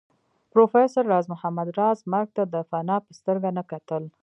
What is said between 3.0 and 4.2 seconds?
په سترګه نه کتل